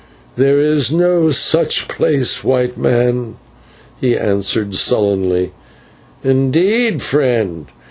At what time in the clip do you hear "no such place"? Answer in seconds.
0.91-2.43